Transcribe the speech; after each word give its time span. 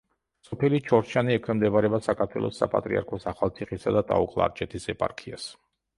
სოფელი 0.45 0.77
ჩორჩანი 0.87 1.35
ექვემდებარება 1.39 1.99
საქართველოს 2.07 2.61
საპატრიარქოს 2.63 3.27
ახალციხისა 3.33 3.95
და 3.99 4.03
ტაო-კლარჯეთის 4.13 4.93
ეპარქიას. 4.95 5.47